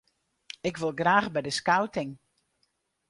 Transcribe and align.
Ik 0.69 0.75
wol 0.79 0.93
graach 0.99 1.29
by 1.35 1.41
de 1.47 1.53
skouting. 1.59 2.11